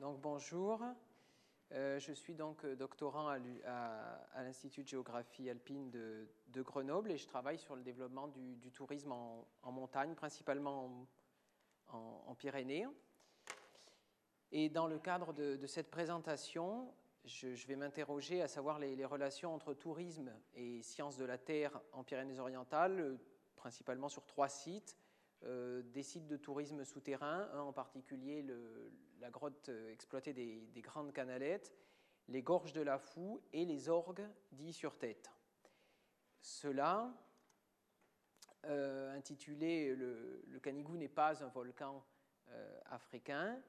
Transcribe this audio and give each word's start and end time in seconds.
Bonjour, 0.00 0.80
Euh, 1.72 1.98
je 1.98 2.12
suis 2.12 2.34
donc 2.34 2.64
euh, 2.64 2.76
doctorant 2.76 3.26
à, 3.28 3.38
l'Institut 4.36 4.84
de 4.84 4.88
géographie 4.88 5.50
alpine 5.50 5.90
de, 5.90 6.62
Grenoble 6.62 7.10
et 7.10 7.16
je 7.16 7.26
travaille 7.26 7.58
sur 7.58 7.74
le 7.74 7.82
développement 7.82 8.28
du, 8.28 8.70
tourisme 8.70 9.10
en, 9.10 9.72
montagne, 9.72 10.14
principalement 10.14 11.04
en, 11.88 12.34
Pyrénées. 12.36 12.86
Et 14.52 14.68
dans 14.68 14.86
le 14.86 15.00
cadre 15.00 15.32
de, 15.32 15.66
cette 15.66 15.90
présentation, 15.90 16.94
je, 17.24 17.66
vais 17.66 17.76
m'interroger 17.76 18.40
à 18.40 18.46
savoir 18.46 18.78
les, 18.78 18.94
les 18.94 19.04
relations 19.04 19.52
entre 19.52 19.74
tourisme 19.74 20.32
et 20.54 20.80
sciences 20.82 21.16
de 21.16 21.24
la 21.24 21.38
Terre 21.38 21.80
en 21.92 22.04
Pyrénées-Orientales, 22.04 23.00
euh, 23.00 23.16
principalement 23.56 24.08
sur 24.08 24.24
trois 24.26 24.48
sites. 24.48 24.96
Euh, 25.44 25.82
des 25.82 26.02
sites 26.02 26.26
de 26.26 26.36
tourisme 26.36 26.84
souterrain, 26.84 27.48
un 27.52 27.60
en 27.60 27.72
particulier 27.72 28.44
la 29.20 29.30
grotte 29.30 29.68
euh, 29.68 29.92
exploitée 29.92 30.32
des, 30.32 30.66
des 30.74 30.80
Grandes 30.80 31.12
Canalettes, 31.12 31.72
les 32.26 32.42
gorges 32.42 32.72
de 32.72 32.80
la 32.80 32.98
Foue 32.98 33.40
et 33.52 33.64
les 33.64 33.88
orgues 33.88 34.26
dits 34.50 34.72
sur 34.72 34.98
tête. 34.98 35.30
Cela, 36.40 37.14
euh, 38.64 39.16
intitulé 39.16 39.94
Le, 39.94 40.58
Canigou 40.60 40.96
n'est 40.96 41.08
pas 41.08 41.42
un 41.44 41.48
volcan 41.48 42.04
africain, 42.86 43.60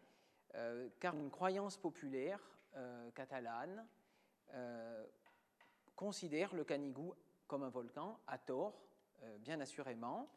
car 1.01 1.15
une 1.17 1.29
croyance 1.29 1.75
populaire 1.75 2.39
catalane 3.13 3.85
considère 5.95 6.55
le 6.55 6.63
Canigou 6.63 7.13
comme 7.45 7.63
un 7.63 7.69
volcan, 7.69 8.17
à 8.25 8.37
tort, 8.37 8.81
bien 9.39 9.59
assurément. 9.59 10.29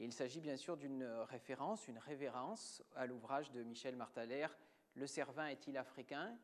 Et 0.00 0.04
il 0.04 0.14
s'agit 0.14 0.40
bien 0.40 0.56
sûr 0.56 0.78
d'une 0.78 1.04
référence, 1.28 1.86
une 1.86 1.98
révérence 1.98 2.82
à 2.96 3.04
l'ouvrage 3.04 3.52
de 3.52 3.62
Michel 3.62 3.96
Martaler, 3.96 4.46
Le 4.94 5.06
Cervin 5.06 5.46
est-il 5.48 5.76
africain 5.76 6.38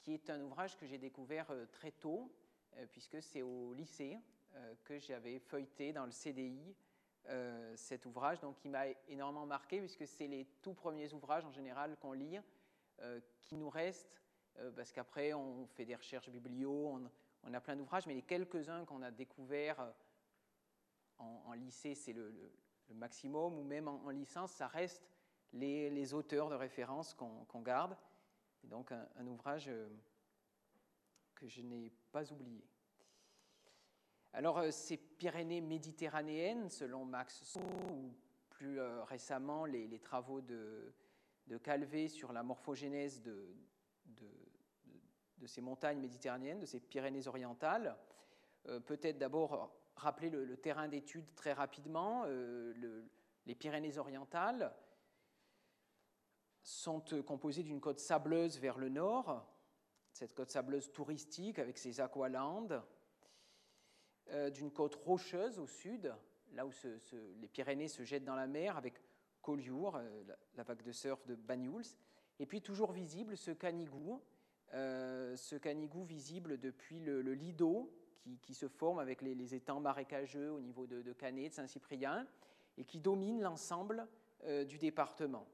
qui 0.00 0.14
est 0.14 0.30
un 0.30 0.40
ouvrage 0.40 0.76
que 0.76 0.84
j'ai 0.84 0.98
découvert 0.98 1.48
euh, 1.52 1.66
très 1.66 1.92
tôt, 1.92 2.32
euh, 2.76 2.86
puisque 2.90 3.22
c'est 3.22 3.42
au 3.42 3.72
lycée 3.72 4.18
euh, 4.54 4.74
que 4.84 4.98
j'avais 4.98 5.38
feuilleté 5.38 5.92
dans 5.92 6.04
le 6.04 6.10
CDI 6.10 6.74
cet 7.74 8.06
ouvrage, 8.06 8.40
donc 8.40 8.56
qui 8.56 8.70
m'a 8.70 8.86
énormément 9.06 9.44
marqué, 9.44 9.80
puisque 9.80 10.06
c'est 10.06 10.26
les 10.28 10.46
tout 10.62 10.72
premiers 10.72 11.12
ouvrages 11.12 11.44
en 11.44 11.52
général 11.52 11.94
qu'on 11.98 12.14
lit, 12.14 12.38
qui 13.42 13.58
nous 13.58 13.68
restent, 13.68 14.22
parce 14.74 14.92
qu'après 14.92 15.34
on 15.34 15.66
fait 15.66 15.84
des 15.84 15.94
recherches 15.94 16.30
biblio, 16.30 16.98
on, 17.42 17.52
a 17.52 17.60
plein 17.60 17.76
d'ouvrages, 17.76 18.06
mais 18.06 18.14
les 18.14 18.22
quelques-uns 18.22 18.86
qu'on 18.86 19.02
a 19.02 19.10
découverts 19.10 19.92
en, 21.18 21.52
lycée, 21.52 21.94
c'est 21.94 22.14
le- 22.14 22.50
le 22.88 22.94
maximum, 22.94 23.58
ou 23.58 23.62
même 23.62 23.88
en, 23.88 24.04
en 24.04 24.10
licence, 24.10 24.52
ça 24.52 24.66
reste 24.66 25.08
les, 25.52 26.14
auteurs 26.14 26.50
de 26.50 26.54
référence 26.54 27.14
qu'on 27.14 27.62
garde. 27.62 27.96
Et 28.64 28.66
donc 28.66 28.92
un, 28.92 29.26
ouvrage 29.26 29.68
euh, 29.68 29.88
que 31.34 31.46
je 31.46 31.62
n'ai 31.62 31.92
pas 32.12 32.30
oublié. 32.32 32.64
Alors, 34.32 34.58
euh, 34.58 34.70
ces 34.70 34.96
Pyrénées 34.96 35.60
méditerranéennes, 35.60 36.68
selon 36.68 37.04
Max 37.04 37.42
Sou, 37.44 37.60
ou 37.60 38.14
plus 38.50 38.80
euh, 38.80 39.04
récemment 39.04 39.64
les, 39.64 40.00
travaux 40.00 40.40
de, 40.40 40.92
de 41.46 41.56
Calvé 41.56 42.08
sur 42.08 42.32
la 42.32 42.42
morphogénèse 42.42 43.22
de, 43.22 43.54
ces 45.46 45.60
montagnes 45.60 46.00
méditerranéennes, 46.00 46.58
de 46.58 46.66
ces 46.66 46.80
Pyrénées 46.80 47.28
orientales, 47.28 47.96
peut-être 48.84 49.18
d'abord 49.18 49.72
rappeler 49.98 50.30
le, 50.30 50.56
terrain 50.56 50.88
d'étude 50.88 51.34
très 51.34 51.52
rapidement. 51.52 52.24
Euh, 52.26 52.72
le- 52.76 53.08
les 53.46 53.54
Pyrénées 53.54 53.98
orientales 53.98 54.74
sont 56.62 57.04
euh, 57.12 57.22
composées 57.22 57.62
d'une 57.62 57.80
côte 57.80 57.98
sableuse 57.98 58.58
vers 58.58 58.78
le 58.78 58.88
nord, 58.88 59.46
cette 60.12 60.34
côte 60.34 60.50
sableuse 60.50 60.92
touristique 60.92 61.58
avec 61.58 61.78
ses 61.78 62.00
aqualandes, 62.00 62.82
euh, 64.30 64.50
d'une 64.50 64.70
côte 64.70 64.94
rocheuse 64.96 65.58
au 65.58 65.66
sud, 65.66 66.14
là 66.52 66.66
où 66.66 66.72
les 67.40 67.48
Pyrénées 67.48 67.88
se 67.88 68.02
jettent 68.02 68.24
dans 68.24 68.34
la 68.36 68.46
mer 68.46 68.76
avec 68.76 69.00
Collioure, 69.42 70.00
la, 70.54 70.62
vague 70.62 70.82
de 70.82 70.92
surf 70.92 71.24
de 71.26 71.34
Banyuls, 71.34 71.84
et 72.38 72.46
puis 72.46 72.60
toujours 72.60 72.92
visible 72.92 73.36
ce 73.36 73.50
canigou, 73.50 74.22
ce 74.72 75.56
canigou 75.56 76.04
visible 76.04 76.58
depuis 76.58 77.00
le 77.00 77.32
Lido 77.32 77.90
qui, 78.42 78.54
se 78.54 78.68
forme 78.68 78.98
avec 78.98 79.22
les, 79.22 79.54
étangs 79.54 79.80
marécageux 79.80 80.50
au 80.50 80.60
niveau 80.60 80.86
de, 80.86 81.02
de 81.02 81.12
Canet, 81.12 81.50
de 81.50 81.54
Saint-Cyprien, 81.54 82.26
et 82.78 82.84
qui 82.84 83.00
domine 83.00 83.42
l'ensemble 83.42 84.06
euh, 84.44 84.64
du 84.64 84.78
département. 84.78 85.46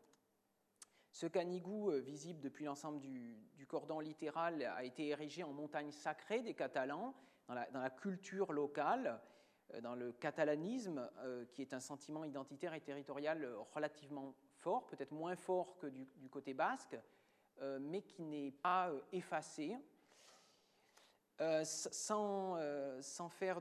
Ce 1.11 1.27
canigou, 1.27 1.91
euh, 1.91 2.01
visible 2.01 2.41
depuis 2.41 2.67
l'ensemble 2.67 3.01
du, 3.01 3.67
cordon 3.67 3.99
littéral, 3.99 4.63
a 4.63 4.85
été 4.85 5.09
érigé 5.09 5.43
en 5.43 5.53
montagne 5.53 5.91
sacrée 5.91 6.43
des 6.43 6.53
Catalans, 6.53 7.15
dans 7.49 7.55
la, 7.55 7.91
culture 7.91 8.53
locale, 8.53 9.21
euh, 9.73 9.81
dans 9.81 9.95
le 9.95 10.13
catalanisme, 10.13 11.11
qui 11.51 11.63
est 11.63 11.73
un 11.73 11.81
sentiment 11.81 12.25
identitaire 12.25 12.75
et 12.75 12.81
territorial 12.83 13.49
relativement 13.75 14.35
fort, 14.59 14.87
peut-être 14.87 15.13
moins 15.13 15.35
fort 15.35 15.79
que 15.79 15.87
du, 15.87 16.29
côté 16.29 16.53
basque, 16.53 16.97
mais 17.81 18.03
qui 18.03 18.23
n'est 18.23 18.51
pas 18.51 18.93
effacé. 19.13 19.79
Euh, 21.41 21.65
euh, 22.59 23.03
sans 23.03 23.29
faire 23.29 23.61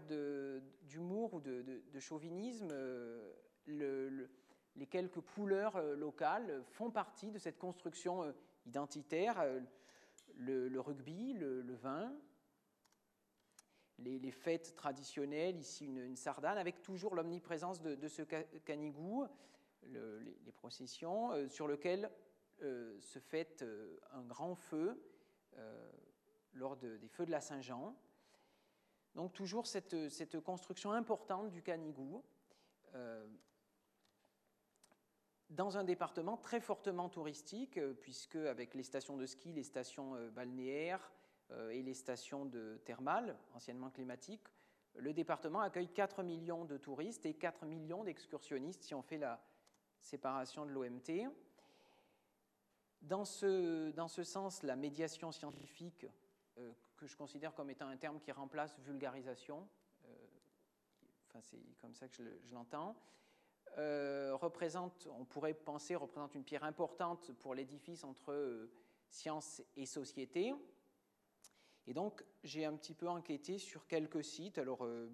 d'humour 0.83 1.33
ou 1.33 1.41
de, 1.41 1.61
chauvinisme, 1.99 2.69
euh, 2.71 3.33
le- 3.65 4.09
le- 4.09 4.29
les 4.75 4.85
quelques 4.85 5.21
couleurs 5.21 5.81
locales 5.95 6.63
font 6.65 6.91
partie 6.91 7.31
de 7.31 7.39
cette 7.39 7.57
construction 7.57 8.33
identitaire. 8.65 9.43
Le, 10.35 10.67
rugby, 10.79 11.33
le, 11.33 11.61
vin, 11.75 12.15
les, 13.99 14.17
fêtes 14.31 14.75
traditionnelles, 14.75 15.57
ici 15.59 15.85
une, 15.85 15.99
sardane, 16.15 16.57
avec 16.57 16.81
toujours 16.81 17.13
l'omniprésence 17.13 17.81
de, 17.81 18.07
ce 18.07 18.23
ca- 18.27 18.43
canigou, 18.65 19.25
le- 19.83 20.19
les, 20.19 20.51
processions, 20.51 21.47
sur 21.49 21.67
lequel 21.67 22.09
se 22.99 23.19
euh, 23.61 23.99
un 24.11 24.23
grand 24.23 24.55
feu 24.55 24.99
lors 26.53 26.77
de- 26.77 26.97
des 26.97 27.07
feux 27.07 27.25
de 27.25 27.31
la 27.31 27.41
Saint-Jean. 27.41 27.95
Donc 29.15 29.33
toujours 29.33 29.67
cette, 29.67 30.39
construction 30.41 30.91
importante 30.91 31.49
du 31.49 31.61
canigou, 31.61 32.23
euh, 32.95 33.27
dans 35.49 35.77
un 35.77 35.83
département 35.83 36.37
très 36.37 36.59
fortement 36.59 37.09
touristique, 37.09 37.77
euh, 37.77 37.93
puisque 37.93 38.37
avec 38.37 38.73
les 38.73 38.83
stations 38.83 39.17
de 39.17 39.25
ski, 39.25 39.53
les 39.53 39.63
stations 39.63 40.15
euh, 40.15 40.29
balnéaires 40.29 41.11
et 41.69 41.83
les 41.83 41.93
stations 41.93 42.45
de 42.45 42.79
thermales, 42.83 43.37
anciennement 43.53 43.91
climatiques, 43.91 44.47
le 44.95 45.13
département 45.13 45.59
accueille 45.59 45.89
4 45.89 46.23
millions 46.23 46.65
de 46.65 46.77
touristes 46.77 47.27
et 47.27 47.35
4 47.35 47.65
millions 47.65 48.03
d'excursionnistes 48.03 48.81
si 48.81 48.95
on 48.95 49.03
fait 49.03 49.19
la 49.19 49.39
séparation 49.99 50.65
de 50.65 50.71
l'OMT. 50.71 51.29
Dans 53.01 53.25
ce, 53.25 53.91
dans 53.91 54.07
ce 54.07 54.23
sens, 54.23 54.63
la 54.63 54.75
médiation 54.75 55.31
scientifique, 55.31 56.07
que 56.95 57.07
je 57.07 57.15
considère 57.15 57.53
comme 57.53 57.69
étant 57.69 57.87
un 57.87 57.97
terme 57.97 58.19
qui 58.19 58.31
remplace 58.31 58.77
vulgarisation, 58.79 59.67
euh, 60.05 60.07
enfin 61.27 61.41
c'est 61.41 61.59
comme 61.79 61.93
ça 61.95 62.07
que 62.07 62.15
je 62.15 62.23
le- 62.23 62.39
je 62.43 62.53
l'entends, 62.53 62.95
euh, 63.77 64.35
représente, 64.35 65.07
on 65.17 65.25
pourrait 65.25 65.53
penser, 65.53 65.95
représente 65.95 66.35
une 66.35 66.43
pierre 66.43 66.63
importante 66.63 67.31
pour 67.33 67.55
l'édifice 67.55 68.03
entre 68.03 68.31
euh, 68.31 68.71
science 69.09 69.61
et 69.75 69.85
société. 69.85 70.53
Et 71.87 71.93
donc, 71.93 72.23
j'ai 72.43 72.65
un 72.65 72.75
petit 72.75 72.93
peu 72.93 73.07
enquêté 73.09 73.57
sur 73.57 73.87
quelques 73.87 74.23
sites. 74.23 74.57
Alors, 74.57 74.85
euh, 74.85 75.09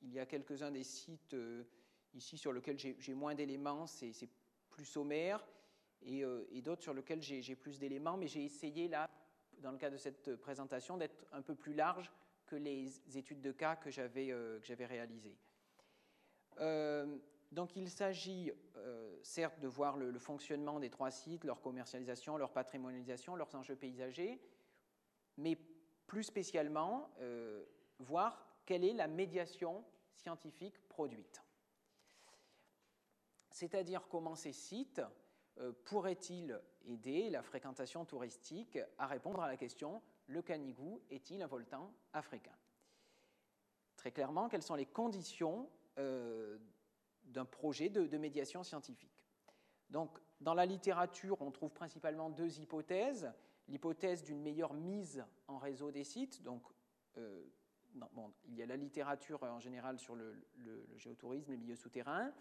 il 0.00 0.12
y 0.12 0.18
a 0.18 0.26
quelques-uns 0.26 0.70
des 0.70 0.84
sites 0.84 1.34
euh, 1.34 1.64
ici 2.14 2.38
sur 2.38 2.52
lesquels 2.52 2.78
j'ai 2.78 3.14
moins 3.14 3.34
d'éléments, 3.34 3.86
c'est 3.86 4.12
plus 4.70 4.84
sommaire, 4.84 5.46
et, 6.02 6.24
euh, 6.24 6.46
et 6.50 6.62
d'autres 6.62 6.82
sur 6.82 6.94
lesquels 6.94 7.22
j'ai 7.22 7.56
plus 7.56 7.78
d'éléments, 7.78 8.16
mais 8.16 8.26
j'ai 8.26 8.44
essayé 8.44 8.88
là, 8.88 9.10
dans 9.62 9.72
le 9.72 9.78
cadre 9.78 9.94
de 9.94 10.00
cette 10.00 10.36
présentation, 10.36 10.96
d'être 10.96 11.24
un 11.32 11.42
peu 11.42 11.54
plus 11.54 11.74
large 11.74 12.10
que 12.46 12.56
les 12.56 13.16
études 13.16 13.40
de 13.40 13.52
cas 13.52 13.76
que 13.76 13.90
j'avais 13.90 14.30
euh, 14.30 14.60
réalisées. 14.68 15.36
Euh, 16.60 17.16
donc 17.50 17.76
il 17.76 17.88
s'agit 17.88 18.52
euh, 18.76 19.18
certes 19.22 19.58
de 19.60 19.68
voir 19.68 19.96
le, 19.96 20.10
le 20.10 20.18
fonctionnement 20.18 20.80
des 20.80 20.90
trois 20.90 21.10
sites, 21.10 21.44
leur 21.44 21.60
commercialisation, 21.60 22.36
leur 22.36 22.52
patrimonialisation, 22.52 23.36
leurs 23.36 23.54
enjeux 23.54 23.76
paysagers, 23.76 24.40
mais 25.36 25.56
plus 26.06 26.24
spécialement 26.24 27.10
euh, 27.20 27.64
voir 27.98 28.46
quelle 28.66 28.84
est 28.84 28.92
la 28.92 29.06
médiation 29.06 29.84
scientifique 30.14 30.78
produite. 30.88 31.42
C'est-à-dire 33.50 34.06
comment 34.08 34.34
ces 34.34 34.52
sites 34.52 35.02
euh, 35.58 35.72
pourraient-ils 35.84 36.58
aider 36.86 37.30
la 37.30 37.42
fréquentation 37.42 38.04
touristique 38.04 38.78
à 38.98 39.06
répondre 39.06 39.40
à 39.40 39.48
la 39.48 39.56
question 39.56 40.02
le 40.26 40.42
Canigou 40.42 41.00
est-il 41.10 41.42
un 41.42 41.46
volcan 41.46 41.92
africain? 42.12 42.56
Très 43.96 44.10
clairement, 44.10 44.48
quelles 44.48 44.62
sont 44.62 44.74
les 44.74 44.86
conditions 44.86 45.68
euh, 45.98 46.58
d'un 47.24 47.44
projet 47.44 47.88
de, 47.88 48.16
médiation 48.16 48.62
scientifique? 48.62 49.22
Donc, 49.90 50.18
dans 50.40 50.54
la 50.54 50.66
littérature, 50.66 51.40
on 51.40 51.50
trouve 51.50 51.72
principalement 51.72 52.30
deux 52.30 52.60
hypothèses. 52.60 53.32
L'hypothèse 53.68 54.24
d'une 54.24 54.40
meilleure 54.40 54.74
mise 54.74 55.24
en 55.46 55.58
réseau 55.58 55.90
des 55.90 56.04
sites. 56.04 56.42
Donc, 56.42 56.62
euh, 57.18 57.44
il 58.48 58.54
y 58.54 58.62
a 58.62 58.66
la 58.66 58.76
littérature 58.76 59.42
en 59.42 59.60
général 59.60 59.98
sur 59.98 60.16
le, 60.16 60.34
géotourisme, 60.96 61.50
les 61.50 61.58
milieux 61.58 61.76
souterrains. 61.76 62.32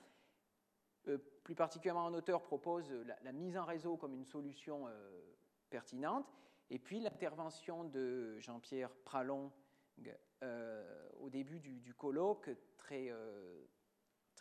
Euh, 1.07 1.17
plus 1.43 1.55
particulièrement, 1.55 2.05
un 2.05 2.13
auteur 2.13 2.43
propose 2.43 2.91
la, 3.23 3.31
mise 3.31 3.57
en 3.57 3.65
réseau 3.65 3.97
comme 3.97 4.13
une 4.13 4.25
solution 4.25 4.87
euh, 4.87 5.21
pertinente. 5.69 6.31
Et 6.69 6.79
puis 6.79 6.99
l'intervention 6.99 7.83
de 7.83 8.37
Jean-Pierre 8.39 8.95
Pralon 9.03 9.51
au 11.19 11.29
début 11.29 11.59
du, 11.59 11.93
colloque, 11.93 12.49
très, 12.77 13.13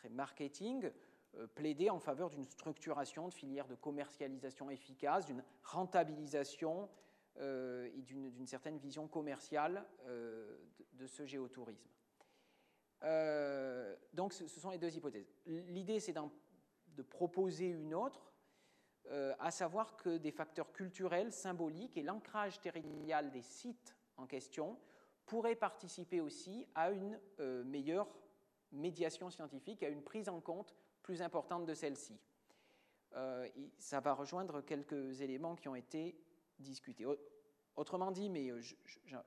marketing, 0.09 0.91
euh, 1.37 1.47
plaider 1.47 1.91
en 1.91 2.01
faveur 2.01 2.29
d'une 2.29 2.45
structuration 2.45 3.29
de 3.29 3.35
filières 3.35 3.69
de 3.69 3.77
commercialisation 3.77 4.69
efficace, 4.69 5.27
d'une 5.27 5.45
rentabilisation 5.63 6.89
euh, 7.39 7.89
et 7.95 8.03
d'une 8.03 8.47
certaine 8.47 8.79
vision 8.79 9.07
commerciale 9.07 9.87
euh, 10.07 10.59
de, 10.95 11.07
ce 11.07 11.25
géotourisme. 11.27 11.89
donc 14.13 14.33
ce, 14.33 14.49
sont 14.49 14.71
les 14.71 14.79
deux 14.79 14.97
hypothèses. 14.97 15.33
L'idée, 15.47 16.01
c'est 16.01 16.13
de 16.97 17.03
proposer 17.03 17.67
une 17.67 17.95
autre, 17.95 18.33
à 19.39 19.51
savoir 19.51 19.97
que 19.97 20.19
des 20.19 20.31
facteurs 20.31 20.73
culturels, 20.73 21.33
symboliques 21.33 21.97
et 21.97 22.03
l'ancrage 22.03 22.61
territorial 22.61 23.31
des 23.31 23.43
sites 23.43 23.97
en 24.17 24.27
question 24.27 24.79
pourraient 25.27 25.57
participer 25.57 26.21
aussi 26.21 26.67
à 26.75 26.91
une 26.91 27.19
meilleure 27.65 28.09
médiation 28.73 29.31
scientifique, 29.31 29.83
à 29.83 29.89
une 29.89 30.03
prise 30.03 30.29
en 30.29 30.41
compte 30.41 30.75
plus 31.03 31.23
importante 31.23 31.67
de 31.67 31.75
celle-ci. 31.75 32.19
Euh, 33.15 33.49
ça 33.79 34.01
va 34.01 34.15
rejoindre 34.15 34.61
quelques 34.61 35.21
éléments 35.21 35.57
qui 35.57 35.69
ont 35.69 35.75
été 35.75 36.17
discutés. 36.59 37.07
Autrement 37.77 38.11
dit, 38.11 38.29
mais 38.29 38.51
euh, 38.51 38.61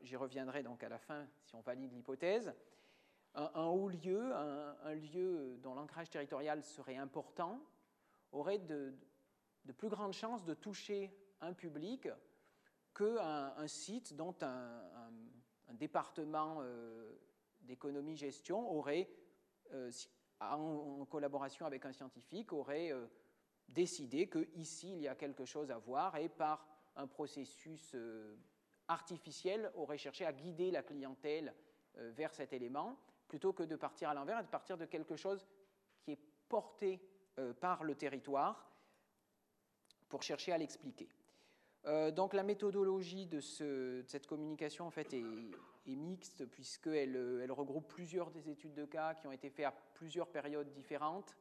j'y 0.02 0.16
reviendrai 0.16 0.64
donc 0.64 0.84
à 0.84 0.90
la 0.90 1.00
fin 1.00 1.28
si 1.44 1.56
on 1.56 1.62
valide 1.62 1.92
l'hypothèse, 1.94 2.54
un, 3.36 3.66
haut 3.66 3.90
lieu, 3.90 4.34
un, 4.34 4.94
lieu 4.94 5.58
dont 5.62 5.74
l'ancrage 5.74 6.10
territorial 6.10 6.64
serait 6.64 6.98
important, 6.98 7.60
aurait 8.32 8.60
de, 8.60 8.94
plus 9.78 9.90
grandes 9.90 10.14
chances 10.14 10.44
de 10.44 10.54
toucher 10.54 11.16
un 11.42 11.54
public 11.54 12.08
qu'un 12.96 13.54
un 13.58 13.68
site 13.68 14.16
dont 14.16 14.36
un, 14.42 14.82
département 15.72 16.60
euh, 16.62 17.20
d'économie-gestion 17.62 18.72
aurait, 18.72 19.10
en 20.40 21.06
collaboration 21.06 21.66
avec 21.66 21.86
un 21.86 21.94
scientifique, 21.94 22.54
aurait 22.54 22.92
euh, 22.92 23.08
décidé 23.70 24.30
qu'ici, 24.30 24.92
il 24.94 25.02
y 25.02 25.08
a 25.08 25.16
quelque 25.16 25.46
chose 25.46 25.72
à 25.72 25.78
voir 25.78 26.16
et 26.18 26.30
par 26.30 26.68
un 26.96 27.08
processus 27.08 27.92
euh, 27.96 28.36
artificiel 28.88 29.72
aurait 29.76 29.98
cherché 29.98 30.26
à 30.26 30.34
guider 30.34 30.72
la 30.72 30.84
clientèle 30.84 31.54
euh, 31.98 32.12
vers 32.12 32.34
cet 32.34 32.54
élément, 32.54 32.98
plutôt 33.28 33.54
que 33.54 33.64
de 33.64 33.76
partir 33.76 34.10
à 34.10 34.14
l'envers 34.14 34.40
et 34.40 34.44
de 34.44 34.48
partir 34.48 34.78
de 34.78 34.86
quelque 34.86 35.16
chose 35.16 35.48
qui 36.02 36.12
est 36.12 36.20
porté 36.50 37.02
par 37.60 37.84
le 37.84 37.96
territoire 37.96 38.72
pour 40.08 40.22
chercher 40.22 40.52
à 40.52 40.58
l'expliquer. 40.60 41.10
donc 42.12 42.34
la 42.36 42.44
méthodologie 42.44 43.26
de, 43.26 43.40
ce, 43.40 44.02
de, 44.02 44.06
cette 44.08 44.28
communication 44.28 44.86
en 44.86 44.92
fait 44.92 45.14
est, 45.14 45.26
mixte 45.88 46.46
puisqu'elle 46.46 47.16
elle 47.42 47.52
regroupe 47.52 47.88
plusieurs 47.88 48.30
des 48.30 48.50
études 48.50 48.76
de 48.76 48.86
cas 48.86 49.16
qui 49.16 49.26
ont 49.26 49.32
été 49.32 49.50
faites 49.50 49.66
à 49.66 49.74
plusieurs 49.96 50.28
périodes 50.28 50.72
différentes. 50.72 51.36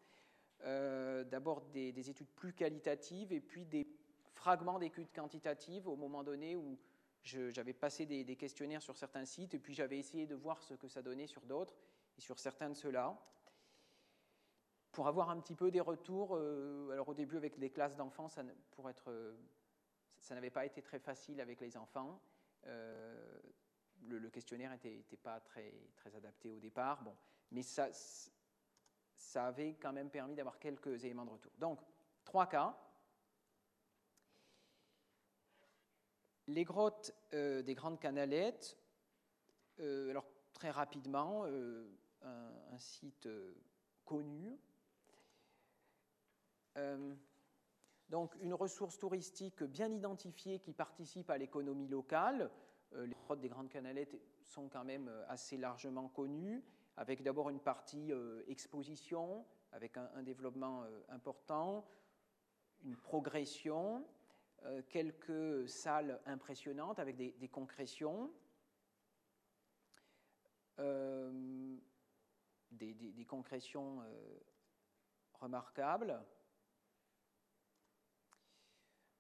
Euh, 0.65 1.25
d'abord 1.25 1.61
des, 1.73 2.09
études 2.09 2.31
plus 2.37 2.53
qualitatives 2.53 3.33
et 3.33 3.41
puis 3.41 3.65
des 3.65 3.89
fragments 4.33 4.79
d'études 4.79 5.13
quantitatives 5.13 5.89
au 5.89 5.97
moment 5.97 6.23
donné 6.23 6.55
où 6.55 6.79
j'avais 7.23 7.73
passé 7.73 8.07
des, 8.07 8.37
questionnaires 8.37 8.83
sur 8.83 8.97
certains 8.97 9.25
sites 9.25 9.55
et 9.55 9.59
puis 9.59 9.75
j'avais 9.75 9.99
essayé 9.99 10.27
de 10.27 10.35
voir 10.35 10.63
ce 10.63 10.75
que 10.75 10.89
ça 10.89 11.03
donnait 11.03 11.27
sur 11.27 11.43
d'autres 11.43 11.77
et 12.17 12.21
sur 12.21 12.39
certains 12.39 12.69
de 12.69 12.75
ceux-là 12.75 13.17
pour 14.91 15.09
avoir 15.09 15.31
un 15.31 15.41
petit 15.41 15.55
peu 15.55 15.71
des 15.71 15.81
retours. 15.81 16.37
Euh, 16.37 16.91
alors 16.91 17.09
au 17.09 17.15
début 17.15 17.37
avec 17.37 17.57
les 17.57 17.71
classes 17.71 17.97
d'enfants, 17.97 18.29
ça, 18.29 18.43
pour 18.73 18.91
être, 18.91 19.35
ça 20.19 20.35
n'avait 20.35 20.51
pas 20.51 20.67
été 20.67 20.83
très 20.83 20.99
facile 20.99 21.41
avec 21.41 21.61
les 21.61 21.77
enfants. 21.77 22.21
Euh, 22.67 23.41
le, 24.09 24.31
questionnaire 24.31 24.71
n'était 24.71 25.17
pas 25.17 25.41
très, 25.41 25.73
très 25.97 26.15
adapté 26.15 26.51
au 26.51 26.59
départ, 26.59 27.03
bon, 27.03 27.17
mais 27.51 27.63
ça, 27.63 27.89
ça 29.15 29.47
avait 29.47 29.75
quand 29.75 29.93
même 29.93 30.11
permis 30.11 30.35
d'avoir 30.35 30.59
quelques 30.59 31.05
éléments 31.05 31.25
de 31.25 31.31
retour. 31.31 31.53
Donc, 31.59 31.81
trois 32.25 32.47
cas. 32.47 32.77
Les 36.49 36.65
grottes 36.65 37.15
euh, 37.35 37.63
des 37.63 37.75
grandes 37.75 38.01
canalettes, 38.01 38.77
euh, 39.79 40.11
alors 40.11 40.27
très 40.53 40.71
rapidement, 40.71 41.45
euh, 41.47 41.89
un, 42.23 42.79
site 42.79 43.29
connu. 44.05 44.59
donc 48.09 48.35
une 48.41 48.55
ressource 48.55 48.99
touristique 48.99 49.63
bien 49.63 49.91
identifiée 49.93 50.59
qui 50.59 50.73
participe 50.73 51.31
à 51.31 51.39
l'économie 51.39 51.89
locale, 51.89 52.51
les 52.93 53.15
grottes 53.15 53.41
des 53.41 53.49
Grandes 53.49 53.69
Canalettes 53.69 54.17
sont 54.43 54.69
quand 54.69 54.85
même 54.85 55.11
assez 55.29 55.57
largement 55.57 56.09
connues, 56.09 56.63
avec 56.97 57.23
d'abord 57.23 57.51
une 57.51 57.61
partie 57.61 58.13
exposition, 58.47 59.45
avec 59.73 59.97
un, 59.97 60.23
développement 60.23 60.85
important, 61.09 61.85
une 62.85 62.97
progression, 62.97 64.05
quelques 64.89 65.69
salles 65.69 66.21
impressionnantes 66.27 66.99
avec 66.99 67.17
des, 67.17 67.49
concrétions, 67.49 68.33
des, 72.71 73.27
concrétions 73.27 74.03
remarquables. 75.35 76.21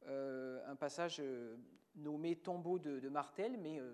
un 0.07 0.77
passage 0.77 1.21
nommé 1.97 2.37
tombeau 2.37 2.79
de, 2.79 3.09
Martel, 3.09 3.59
mais 3.59 3.79
euh, 3.79 3.93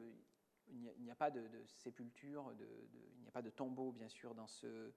il 0.69 1.03
n'y 1.03 1.11
a, 1.11 1.15
pas 1.15 1.31
de, 1.31 1.43
sépulture, 1.67 2.53
il 2.59 3.21
n'y 3.21 3.29
a 3.29 3.31
pas 3.31 3.43
de 3.43 3.51
tombeau, 3.51 3.93
bien 3.93 4.09
sûr, 4.09 4.35
dans 4.35 4.47
ce. 4.47 4.93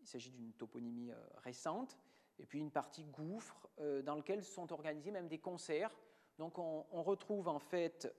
Il 0.00 0.06
s'agit 0.06 0.30
d'une 0.30 0.54
toponymie 0.54 1.12
euh, 1.12 1.26
récente. 1.36 1.98
Et 2.40 2.46
puis 2.46 2.58
une 2.58 2.70
partie 2.70 3.04
gouffre, 3.04 3.68
euh, 3.78 4.02
dans 4.02 4.14
lequel 4.14 4.42
sont 4.42 4.72
organisés 4.72 5.10
même 5.10 5.28
des 5.28 5.38
concerts. 5.38 5.94
Donc 6.38 6.58
on, 6.58 7.02
retrouve 7.02 7.48
en 7.48 7.58
fait 7.58 8.10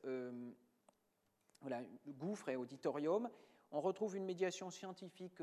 voilà, 1.62 1.82
gouffre 2.08 2.50
et 2.50 2.56
auditorium. 2.56 3.30
On 3.72 3.82
retrouve 3.82 4.16
une 4.16 4.26
médiation 4.26 4.70
scientifique 4.70 5.42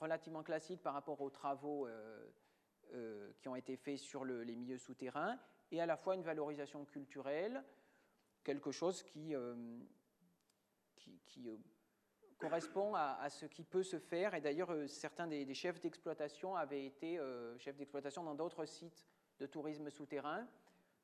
relativement 0.00 0.42
classique 0.42 0.82
par 0.82 0.94
rapport 0.94 1.20
aux 1.20 1.28
travaux 1.28 1.86
qui 3.42 3.48
ont 3.48 3.56
été 3.56 3.76
faits 3.76 3.98
sur 3.98 4.24
les 4.24 4.56
milieux 4.56 4.78
souterrains 4.78 5.38
et 5.72 5.80
à 5.80 5.86
la 5.86 5.96
fois 5.96 6.14
une 6.14 6.22
valorisation 6.22 6.84
culturelle, 6.84 7.64
quelque 8.44 8.70
chose 8.70 9.02
qui, 9.02 9.34
euh, 9.34 9.54
qui, 10.96 11.48
euh, 11.48 11.56
correspond 12.42 12.94
à, 12.94 13.28
ce 13.30 13.46
qui 13.46 13.64
peut 13.64 13.82
se 13.82 13.98
faire. 13.98 14.34
Et 14.34 14.40
d'ailleurs, 14.40 14.72
euh, 14.72 14.86
certains 14.86 15.26
des, 15.26 15.54
chefs 15.54 15.80
d'exploitation 15.80 16.56
avaient 16.56 16.84
été 16.84 17.18
chefs 17.58 17.76
d'exploitation 17.76 18.22
dans 18.24 18.34
d'autres 18.34 18.64
sites 18.64 19.06
de 19.38 19.46
tourisme 19.46 19.90
souterrain. 19.90 20.46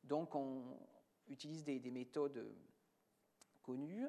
Donc, 0.04 0.34
on 0.34 0.62
utilise 1.28 1.64
des, 1.64 1.78
des 1.78 1.90
méthodes 1.90 2.52
connues. 3.62 4.08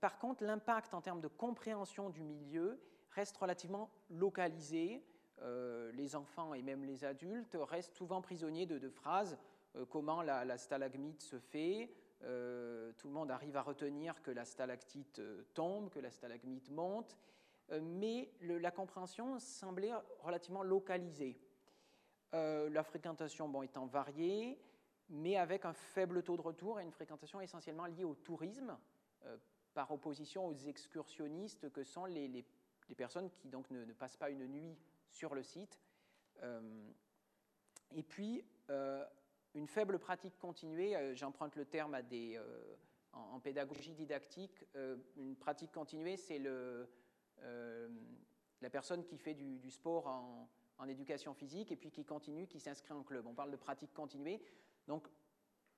par 0.00 0.18
contre, 0.18 0.44
l'impact 0.44 0.94
en 0.94 1.00
termes 1.00 1.20
de 1.20 1.28
compréhension 1.28 2.10
du 2.10 2.22
milieu 2.22 2.80
reste 3.10 3.36
relativement 3.36 3.90
localisé. 4.10 5.04
Euh, 5.40 5.90
les 5.92 6.14
enfants 6.14 6.54
et 6.54 6.62
même 6.62 6.84
les 6.84 7.04
adultes 7.04 7.56
restent 7.60 7.94
souvent 7.94 8.20
prisonniers 8.20 8.66
de, 8.66 8.88
phrases 8.88 9.36
euh, 9.74 9.84
comment 9.86 10.22
la, 10.22 10.56
stalagmite 10.56 11.20
se 11.20 11.38
fait. 11.38 11.92
Euh, 12.24 12.92
tout 12.98 13.08
le 13.08 13.12
monde 13.12 13.30
arrive 13.30 13.56
à 13.56 13.62
retenir 13.62 14.22
que 14.22 14.30
la 14.30 14.44
stalactite 14.44 15.20
tombe, 15.54 15.90
que 15.90 15.98
la 15.98 16.10
stalagmite 16.10 16.70
monte, 16.70 17.16
mais 17.80 18.30
la 18.40 18.70
compréhension 18.70 19.38
semblait 19.38 19.92
relativement 20.20 20.62
localisée. 20.62 21.40
la 22.32 22.82
fréquentation 22.82 23.48
bon, 23.48 23.62
étant 23.62 23.86
variée, 23.86 24.60
mais 25.08 25.36
avec 25.36 25.64
un 25.64 25.72
faible 25.72 26.22
taux 26.22 26.36
de 26.36 26.42
retour 26.42 26.80
et 26.80 26.82
une 26.82 26.92
fréquentation 26.92 27.40
essentiellement 27.40 27.86
liée 27.86 28.04
au 28.04 28.14
tourisme, 28.14 28.76
par 29.74 29.90
opposition 29.90 30.46
aux 30.46 30.54
excursionnistes 30.54 31.70
que 31.70 31.82
sont 31.82 32.04
les, 32.04 32.44
personnes 32.96 33.30
qui 33.30 33.48
donc 33.48 33.70
ne, 33.70 33.84
ne, 33.84 33.92
passent 33.94 34.16
pas 34.16 34.30
une 34.30 34.46
nuit 34.46 34.76
sur 35.08 35.34
le 35.34 35.42
site. 35.42 35.78
Euh, 36.42 36.90
et 37.94 38.02
puis, 38.02 38.44
euh, 38.70 39.04
une 39.54 39.66
faible 39.66 39.98
pratique 39.98 40.38
continuée, 40.38 40.96
euh, 40.96 41.14
j'emprunte 41.14 41.56
le 41.56 41.64
terme 41.64 41.94
à 41.94 42.02
des, 42.02 42.40
en, 43.12 43.40
pédagogie 43.40 43.92
didactique, 43.92 44.64
une 45.16 45.36
pratique 45.36 45.72
continuée, 45.72 46.16
c'est 46.16 46.40
la 48.60 48.70
personne 48.70 49.04
qui 49.04 49.18
fait 49.18 49.34
du, 49.34 49.70
sport 49.70 50.06
en, 50.06 50.48
éducation 50.88 51.32
physique 51.32 51.70
et 51.70 51.76
puis 51.76 51.92
qui 51.92 52.04
continue, 52.04 52.48
qui 52.48 52.58
s'inscrit 52.58 52.92
en 52.92 53.04
club. 53.04 53.26
On 53.28 53.34
parle 53.34 53.52
de 53.52 53.56
pratique 53.56 53.94
continuée. 53.94 54.42
Donc, 54.88 55.06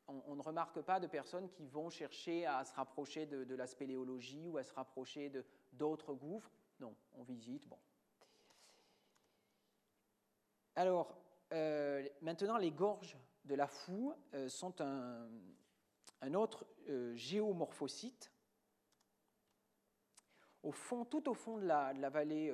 on, 0.06 0.34
ne 0.34 0.42
remarque 0.42 0.80
pas 0.80 1.00
de 1.00 1.06
personnes 1.06 1.48
qui 1.50 1.66
vont 1.66 1.90
chercher 1.90 2.46
à 2.46 2.64
se 2.64 2.74
rapprocher 2.74 3.26
de, 3.26 3.54
la 3.54 3.66
spéléologie 3.66 4.48
ou 4.48 4.58
à 4.58 4.64
se 4.64 4.72
rapprocher 4.72 5.30
d'autres 5.72 6.14
gouffres. 6.14 6.50
Non, 6.80 6.94
on 7.14 7.22
visite. 7.22 7.66
Bon. 7.68 7.78
Alors, 10.76 11.16
euh, 11.52 12.06
maintenant, 12.20 12.56
les 12.56 12.70
gorges 12.70 13.16
de 13.44 13.54
la 13.54 13.66
Foue 13.66 14.14
euh, 14.34 14.48
sont 14.48 14.80
un, 14.80 16.34
autre 16.34 16.66
euh, 16.88 17.14
géomorphocyte. 17.14 18.32
Au 20.62 20.72
fond, 20.72 21.04
tout 21.04 21.28
au 21.28 21.34
fond 21.34 21.58
de 21.58 21.66
la, 21.66 21.92
vallée, 22.08 22.50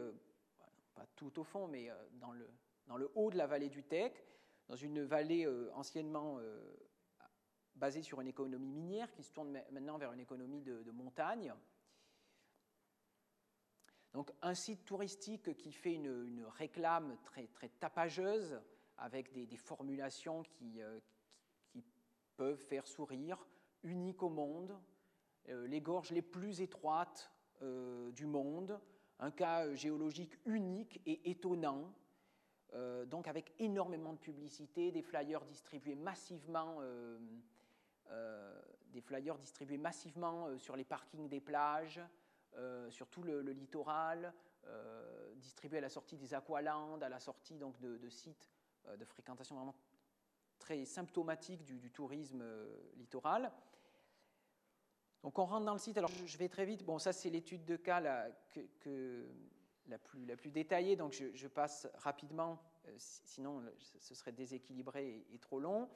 pas 0.94 1.06
tout 1.14 1.38
au 1.38 1.44
fond, 1.44 1.68
mais 1.68 1.88
dans 2.14 2.32
le, 2.32 2.50
dans 2.88 2.96
le 2.96 3.08
haut 3.14 3.30
de 3.30 3.36
la 3.36 3.46
vallée 3.46 3.68
du 3.68 3.84
Tech, 3.84 4.12
dans 4.66 4.74
une 4.74 5.04
vallée 5.04 5.46
anciennement 5.74 6.40
basée 7.80 8.02
sur 8.02 8.20
une 8.20 8.28
économie 8.28 8.70
minière 8.70 9.10
qui 9.12 9.22
se 9.22 9.32
tourne 9.32 9.52
maintenant 9.72 9.98
vers 9.98 10.12
une 10.12 10.20
économie 10.20 10.60
de, 10.60 10.90
montagne. 10.90 11.52
Donc 14.12 14.32
un 14.42 14.54
site 14.54 14.84
touristique 14.84 15.56
qui 15.56 15.72
fait 15.72 15.94
une, 15.94 16.44
réclame 16.58 17.16
très, 17.24 17.46
très 17.46 17.68
tapageuse 17.68 18.60
avec 19.00 19.32
des, 19.32 19.56
formulations 19.56 20.42
euh, 20.78 21.00
qui, 21.68 21.84
peuvent 22.36 22.60
faire 22.60 22.86
sourire, 22.86 23.46
unique 23.82 24.22
au 24.22 24.28
monde, 24.28 24.78
euh, 25.48 25.66
les 25.66 25.80
gorges 25.80 26.10
les 26.10 26.22
plus 26.22 26.60
étroites 26.60 27.30
euh, 27.62 28.10
du 28.12 28.26
monde, 28.26 28.78
un 29.18 29.30
cas 29.30 29.74
géologique 29.74 30.38
unique 30.46 31.00
et 31.04 31.30
étonnant, 31.30 31.92
donc 33.08 33.26
avec 33.26 33.52
énormément 33.58 34.12
de 34.12 34.18
publicité, 34.18 34.92
des 34.92 35.02
flyers 35.02 35.44
distribués 35.44 35.96
massivement 35.96 36.78
des 38.92 39.00
flyers 39.00 39.36
distribués 39.36 39.76
massivement 39.76 40.56
sur 40.56 40.76
les 40.76 40.84
parkings 40.84 41.28
des 41.28 41.40
plages, 41.40 42.00
sur 42.88 43.08
tout 43.08 43.24
le, 43.24 43.40
littoral, 43.40 44.32
distribués 45.34 45.78
à 45.78 45.82
la 45.82 45.88
sortie 45.88 46.16
des 46.16 46.32
aqualands, 46.32 47.00
à 47.00 47.08
la 47.08 47.18
sortie 47.18 47.58
donc, 47.58 47.78
de, 47.80 48.08
sites 48.08 48.48
de 48.98 49.04
fréquentation 49.04 49.56
vraiment 49.56 49.76
très 50.58 50.84
symptomatiques 50.84 51.64
du, 51.64 51.90
tourisme 51.90 52.44
littoral. 52.96 53.52
Donc 55.22 55.38
on 55.38 55.44
rentre 55.44 55.66
dans 55.66 55.72
le 55.72 55.78
site, 55.78 55.98
alors 55.98 56.10
je 56.24 56.38
vais 56.38 56.48
très 56.48 56.64
vite, 56.64 56.84
bon 56.84 56.98
ça 56.98 57.12
c'est 57.12 57.30
l'étude 57.30 57.64
de 57.64 57.76
cas 57.76 58.00
la, 58.00 58.30
plus, 59.98 60.50
détaillée, 60.50 60.96
donc 60.96 61.12
je, 61.12 61.46
passe 61.46 61.88
rapidement, 61.94 62.62
sinon 62.96 63.62
ce 63.98 64.14
serait 64.14 64.32
déséquilibré 64.32 65.26
et 65.30 65.38
trop 65.38 65.60
long 65.60 65.88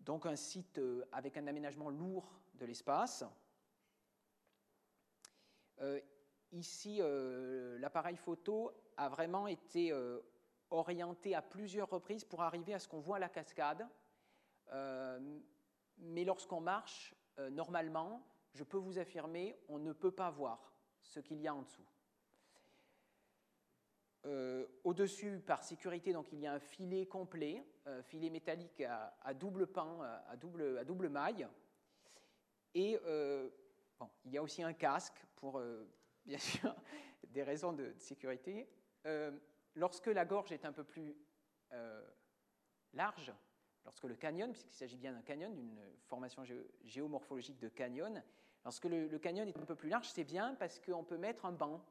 donc 0.00 0.26
un 0.26 0.36
site 0.36 0.78
euh, 0.78 1.04
avec 1.12 1.36
un 1.36 1.46
aménagement 1.46 1.90
lourd 1.90 2.40
de 2.54 2.64
l'espace. 2.64 3.24
Euh, 5.80 6.00
ici, 6.52 6.98
euh, 7.00 7.78
l'appareil 7.78 8.16
photo 8.16 8.72
a 8.96 9.08
vraiment 9.08 9.46
été 9.46 9.92
orienté 10.70 11.34
à 11.34 11.42
plusieurs 11.42 11.88
reprises 11.88 12.24
pour 12.24 12.42
arriver 12.42 12.74
à 12.74 12.78
ce 12.78 12.88
qu'on 12.88 13.00
voit 13.00 13.18
la 13.18 13.28
cascade. 13.28 13.86
mais 15.98 16.24
lorsqu'on 16.24 16.60
marche, 16.60 17.14
normalement, 17.50 18.26
je 18.54 18.64
peux 18.64 18.76
vous 18.76 18.98
affirmer, 18.98 19.56
on 19.68 19.78
ne 19.78 19.92
peut 19.92 20.10
pas 20.10 20.30
voir 20.30 20.72
ce 21.02 21.20
qu'il 21.20 21.40
y 21.40 21.48
a 21.48 21.54
en 21.54 21.62
dessous. 21.62 21.86
Euh, 24.26 24.66
au-dessus, 24.84 25.40
par 25.40 25.62
sécurité, 25.62 26.12
donc, 26.12 26.32
il 26.32 26.40
y 26.40 26.46
a 26.46 26.52
un 26.52 26.58
filet 26.58 27.06
complet, 27.06 27.64
filet 28.02 28.30
métallique 28.30 28.82
à, 28.82 29.34
double 29.34 29.66
pan, 29.66 30.02
à 30.02 30.36
double, 30.36 30.78
à 30.78 30.84
double 30.84 31.08
maille. 31.08 31.48
Et 32.74 32.98
euh, 33.06 33.48
il 34.24 34.32
y 34.32 34.38
a 34.38 34.42
aussi 34.42 34.62
un 34.62 34.72
casque 34.72 35.24
pour, 35.36 35.58
euh, 35.58 35.88
bien 36.26 36.38
sûr, 36.38 36.74
des 37.28 37.42
raisons 37.42 37.72
de, 37.72 37.94
sécurité. 37.98 38.68
Lorsque 39.74 40.06
la 40.06 40.24
gorge 40.24 40.52
est 40.52 40.64
un 40.64 40.72
peu 40.72 40.84
plus 40.84 41.16
large, 42.94 43.32
lorsque 43.84 44.04
le 44.04 44.16
canyon, 44.16 44.50
puisqu'il 44.52 44.74
s'agit 44.74 44.96
bien 44.96 45.12
d'un 45.12 45.22
canyon, 45.22 45.54
d'une 45.54 45.80
formation 46.06 46.42
géomorphologique 46.84 47.58
de 47.58 47.68
canyon, 47.68 48.22
lorsque 48.64 48.84
le 48.84 49.18
canyon 49.18 49.48
est 49.48 49.58
un 49.58 49.64
peu 49.64 49.74
plus 49.74 49.88
large, 49.88 50.08
c'est 50.08 50.24
bien 50.24 50.54
parce 50.54 50.78
qu'on 50.80 51.04
peut 51.04 51.18
mettre 51.18 51.44
un 51.44 51.52
banc 51.52 51.84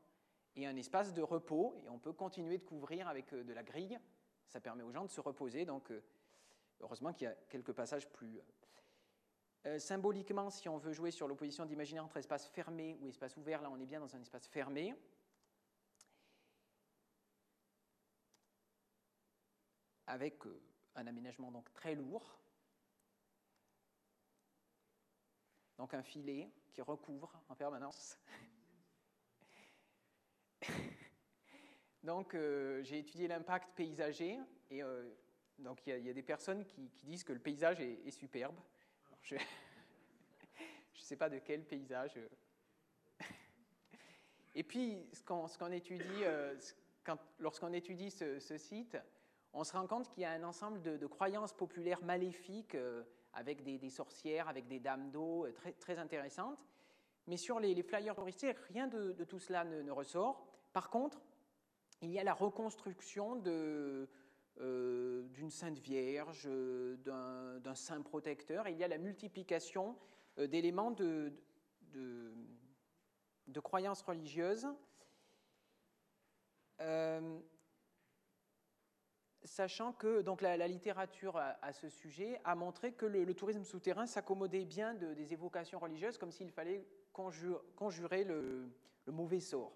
et 0.58 0.66
un 0.66 0.76
espace 0.76 1.14
de 1.14 1.22
repos, 1.22 1.80
et 1.86 1.90
on 1.90 2.00
peut 2.00 2.14
continuer 2.14 2.58
de 2.58 2.64
couvrir 2.64 3.08
avec 3.08 3.32
euh, 3.34 3.44
de 3.44 3.54
la 3.54 3.64
grille. 3.64 3.98
Ça 4.48 4.60
permet 4.60 4.84
aux 4.84 4.92
gens 4.92 5.06
de 5.06 5.10
se 5.10 5.22
reposer, 5.22 5.66
donc 5.66 5.92
euh, 5.92 6.04
heureusement 6.82 7.14
qu'il 7.14 7.26
y 7.26 7.28
a 7.28 7.36
quelques 7.50 7.74
passages 7.74 8.10
plus... 8.10 8.42
Euh, 9.66 9.80
symboliquement, 9.80 10.50
si 10.50 10.70
on 10.70 10.78
veut 10.78 10.94
jouer 10.94 11.12
sur 11.12 11.28
l'opposition 11.28 11.66
d'imaginaire 11.66 12.06
entre 12.06 12.18
espace 12.18 12.48
fermé 12.48 12.98
ou 13.02 13.10
espace 13.10 13.38
ouvert, 13.38 13.62
là 13.62 13.70
on 13.70 13.80
est 13.80 13.86
bien 13.86 14.00
dans 14.00 14.16
un 14.16 14.22
espace 14.22 14.48
fermé. 14.48 14.96
Avec 20.08 20.40
un 20.96 21.06
aménagement 21.06 21.52
donc 21.52 21.72
très 21.74 21.94
lourd, 21.96 22.40
donc 25.78 25.94
un 25.94 26.02
filet 26.02 26.50
qui 26.72 26.82
recouvre 26.82 27.32
en 27.50 27.56
permanence 27.56 28.18
Donc, 32.04 32.36
euh, 32.36 32.82
j'ai 32.84 33.00
étudié 33.00 33.28
l'impact 33.28 33.76
paysager 33.76 34.40
et 34.70 34.82
euh, 34.82 35.04
donc 35.60 35.86
il 35.86 36.00
y, 36.00 36.10
a 36.10 36.14
des 36.14 36.24
personnes 36.24 36.64
qui, 36.66 36.90
disent 37.04 37.24
que 37.24 37.34
le 37.34 37.40
paysage 37.40 37.82
est, 37.82 38.12
superbe. 38.12 38.56
je 39.24 39.36
ne 39.36 39.42
sais 40.96 41.18
pas 41.18 41.30
de 41.30 41.40
quel 41.40 41.66
paysage. 41.66 42.18
Euh. 42.18 42.30
et 44.56 44.64
puis, 44.64 45.06
lorsqu'on 47.40 47.74
étudie 47.74 48.12
ce, 48.12 48.58
site, 48.58 48.98
on 49.54 49.64
se 49.64 49.74
rend 49.74 49.88
compte 49.88 50.10
qu'il 50.10 50.24
y 50.24 50.26
a 50.26 50.32
un 50.32 50.44
ensemble 50.44 50.82
de, 50.82 51.08
croyances 51.08 51.54
populaires 51.54 52.04
maléfiques 52.04 52.78
avec 53.34 53.64
des, 53.64 53.90
sorcières, 53.90 54.48
avec 54.48 54.68
des 54.68 54.80
dames 54.80 55.10
d'eau 55.12 55.48
très, 55.56 55.74
très 55.74 55.98
intéressantes. 55.98 56.66
Mais 57.28 57.38
sur 57.38 57.60
les, 57.60 57.82
flyers 57.84 58.16
touristiques, 58.16 58.58
rien 58.70 58.88
de, 58.88 59.12
tout 59.24 59.40
cela 59.40 59.64
ne 59.64 59.92
ressort. 59.92 60.46
Par 60.74 60.90
contre, 60.90 61.22
il 62.02 62.12
y 62.12 62.20
a 62.20 62.24
la 62.24 62.34
reconstruction 62.34 63.42
euh, 64.60 65.24
d'une 65.30 65.50
Sainte 65.50 65.80
Vierge, 65.80 66.48
d'un 67.04 67.76
saint 67.76 68.02
protecteur, 68.02 68.68
il 68.68 68.78
y 68.78 68.84
a 68.84 68.88
la 68.88 68.98
multiplication 68.98 69.98
euh, 70.40 70.48
d'éléments 70.48 70.92
de, 70.92 71.34
croyances 73.64 74.02
religieuses. 74.04 74.68
Euh, 76.80 77.40
sachant 79.48 79.94
que 79.94 80.22
donc, 80.22 80.42
la, 80.42 80.68
littérature 80.68 81.38
à, 81.38 81.74
ce 81.74 81.90
sujet 81.90 82.40
a 82.44 82.56
montré 82.56 82.94
que 82.94 83.06
le, 83.06 83.34
tourisme 83.34 83.64
souterrain 83.64 84.06
s'accommodait 84.06 84.66
bien 84.66 84.94
des 84.94 85.34
évocations 85.34 85.80
religieuses, 85.80 86.18
comme 86.18 86.32
s'il 86.32 86.52
fallait 86.52 86.86
conjurer 87.14 88.24
le, 88.24 88.70
mauvais 89.08 89.40
sort. 89.40 89.74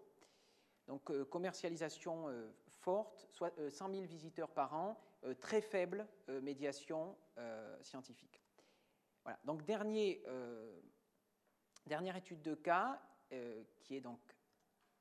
Donc 0.88 1.10
euh, 1.10 1.24
commercialisation 1.24 2.28
euh, 2.28 2.51
forte, 2.68 3.28
soit 3.32 3.54
100 3.70 3.90
euh, 3.90 3.94
000 3.94 4.06
visiteurs 4.06 4.50
par 4.51 4.74
an, 4.74 5.00
très 5.40 5.62
faible 5.62 6.08
médiation 6.42 7.16
scientifique. 7.82 8.42
Voilà. 9.24 9.38
Donc 9.46 9.63
dernière 11.86 12.16
étude 12.16 12.42
de 12.42 12.56
cas, 12.56 13.00
qui 13.80 13.96
est 13.96 14.01
donc 14.01 14.20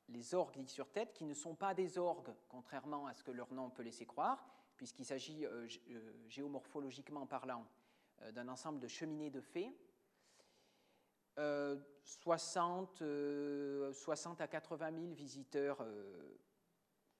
les 0.08 0.34
orgues 0.34 0.58
dits 0.58 0.68
sur 0.68 0.90
tête, 0.90 1.14
qui 1.14 1.24
ne 1.24 1.32
sont 1.32 1.54
pas 1.54 1.72
des 1.72 1.96
orgues, 1.96 2.34
contrairement 2.48 3.06
à 3.06 3.14
ce 3.14 3.24
que 3.24 3.30
leur 3.30 3.50
nom 3.54 3.70
peut 3.70 3.82
laisser 3.82 4.04
croire, 4.04 4.46
puisqu'il 4.80 5.04
s'agit 5.04 5.44
géomorphologiquement 6.30 7.26
parlant 7.26 7.66
d'un 8.32 8.48
ensemble 8.48 8.80
de 8.80 8.88
cheminées 8.88 9.28
de 9.28 9.42
fées 9.42 9.76
60, 11.36 13.02
euh, 13.02 13.92
60 13.92 14.40
euh, 14.40 14.44
à 14.44 14.48
80 14.48 14.90
000 14.90 15.12
visiteurs 15.12 15.82
euh, 15.82 16.34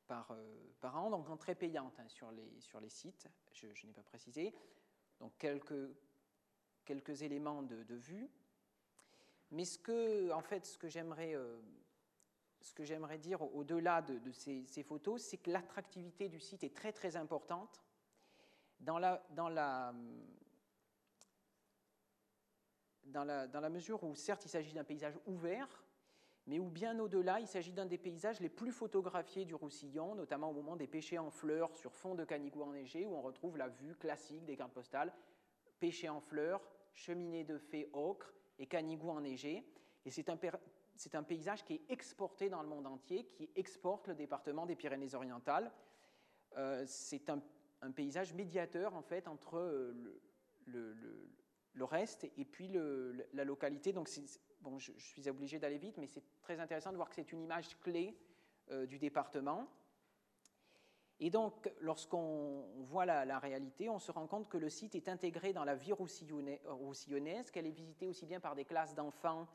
par, 0.08 0.96
an, 0.96 1.10
donc 1.10 1.38
très 1.38 1.54
payante 1.54 2.00
hein, 2.00 2.08
sur, 2.08 2.30
les, 2.30 2.88
sites, 2.88 3.28
je, 3.52 3.66
n'ai 3.86 3.92
pas 3.92 4.02
précisé. 4.04 4.54
Donc 5.20 5.32
quelques, 5.36 5.90
quelques 6.86 7.20
éléments 7.20 7.62
de, 7.62 7.94
vue. 7.94 8.30
Mais 9.50 9.66
ce 9.66 9.78
que, 9.78 10.32
en 10.32 10.40
fait, 10.40 10.64
ce 10.64 10.78
que 10.78 10.88
j'aimerais, 10.88 11.36
ce 12.60 12.74
que 12.74 12.84
j'aimerais 12.84 13.18
dire 13.18 13.42
au-delà 13.54 14.02
de, 14.02 14.30
ces, 14.32 14.82
photos, 14.82 15.22
c'est 15.22 15.38
que 15.38 15.50
l'attractivité 15.50 16.28
du 16.28 16.40
site 16.40 16.64
est 16.64 16.74
très 16.74 16.92
très 16.92 17.16
importante. 17.16 17.82
Dans 18.80 18.98
la, 18.98 19.22
dans 19.30 19.48
la, 19.48 19.92
dans 23.04 23.24
la, 23.24 23.68
mesure 23.68 24.02
où, 24.04 24.14
certes, 24.14 24.44
il 24.44 24.48
s'agit 24.48 24.72
d'un 24.72 24.84
paysage 24.84 25.18
ouvert, 25.26 25.84
mais 26.46 26.58
où 26.58 26.70
bien 26.70 26.98
au-delà, 26.98 27.40
il 27.40 27.46
s'agit 27.46 27.72
d'un 27.72 27.86
des 27.86 27.98
paysages 27.98 28.40
les 28.40 28.48
plus 28.48 28.72
photographiés 28.72 29.44
du 29.44 29.54
Roussillon, 29.54 30.14
notamment 30.14 30.50
au 30.50 30.54
moment 30.54 30.76
des 30.76 30.86
pêchers 30.86 31.18
en 31.18 31.30
fleurs 31.30 31.76
sur 31.76 31.94
fond 31.94 32.14
de 32.14 32.24
canigou 32.24 32.62
enneigé, 32.62 33.06
où 33.06 33.14
on 33.14 33.22
retrouve 33.22 33.58
la 33.58 33.68
vue 33.68 33.94
classique 33.94 34.44
des 34.44 34.56
cartes 34.56 34.72
postales, 34.72 35.12
pêchers 35.78 36.08
en 36.08 36.20
fleurs, 36.20 36.62
cheminée 36.94 37.44
de 37.44 37.58
fées 37.58 37.90
ocre 37.92 38.32
et 38.58 38.66
canigou 38.66 39.10
enneigé. 39.10 39.64
Et 40.04 40.10
c'est 40.10 40.30
un, 40.30 40.38
c'est 41.00 41.14
un 41.14 41.22
paysage 41.22 41.64
qui 41.64 41.74
est 41.74 41.82
exporté 41.88 42.50
dans 42.50 42.62
le 42.62 42.68
monde 42.68 42.86
entier, 42.86 43.24
qui 43.24 43.48
exporte 43.56 44.08
le 44.08 44.14
département 44.14 44.66
des 44.66 44.76
Pyrénées-Orientales. 44.76 45.72
Euh, 46.58 46.84
c'est 46.86 47.30
un, 47.30 47.40
paysage 47.92 48.34
médiateur 48.34 48.94
en 48.94 49.00
fait 49.00 49.26
entre 49.26 49.56
euh, 49.56 50.20
le, 50.66 51.84
reste 51.84 52.24
et 52.36 52.44
puis 52.44 52.68
la 53.32 53.44
localité. 53.44 53.94
Donc 53.94 54.10
bon, 54.60 54.78
je, 54.78 54.92
suis 54.98 55.26
obligé 55.30 55.58
d'aller 55.58 55.78
vite, 55.78 55.96
mais 55.96 56.06
c'est 56.06 56.22
très 56.42 56.60
intéressant 56.60 56.90
de 56.90 56.96
voir 56.96 57.08
que 57.08 57.14
c'est 57.14 57.32
une 57.32 57.40
image 57.40 57.80
clé 57.80 58.14
euh, 58.70 58.84
du 58.84 58.98
département. 58.98 59.66
Et 61.18 61.30
donc, 61.30 61.72
lorsqu'on 61.80 62.66
voit 62.80 63.06
la, 63.06 63.38
réalité, 63.38 63.88
on 63.88 63.98
se 63.98 64.12
rend 64.12 64.26
compte 64.26 64.50
que 64.50 64.58
le 64.58 64.68
site 64.68 64.94
est 64.94 65.08
intégré 65.08 65.54
dans 65.54 65.64
la 65.64 65.76
vie 65.76 65.92
roussillonnaise, 65.92 67.50
qu'elle 67.50 67.66
est 67.66 67.70
visitée 67.70 68.06
aussi 68.06 68.26
bien 68.26 68.40
par 68.40 68.54
des 68.54 68.66
classes 68.66 68.94
d'enfants 68.94 69.48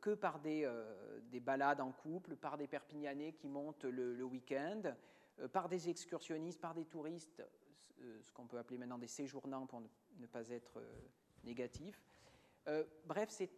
que 0.00 0.14
par 0.14 0.40
des, 0.40 0.64
euh, 0.64 1.20
des, 1.30 1.40
balades 1.40 1.80
en 1.80 1.92
couple, 1.92 2.36
par 2.36 2.56
des 2.56 2.66
Perpignanais 2.66 3.32
qui 3.32 3.48
montent 3.48 3.84
le, 3.84 4.22
week-end, 4.24 4.82
euh, 5.40 5.48
par 5.48 5.68
des 5.68 5.88
excursionnistes, 5.88 6.60
par 6.60 6.74
des 6.74 6.84
touristes, 6.84 7.42
ce 8.22 8.32
qu'on 8.32 8.46
peut 8.46 8.58
appeler 8.58 8.78
maintenant 8.78 8.98
des 8.98 9.08
séjournants 9.08 9.66
pour 9.66 9.80
ne, 9.80 10.26
pas 10.26 10.48
être 10.50 10.80
négatif. 11.42 12.00
bref, 13.06 13.28
c'est 13.28 13.50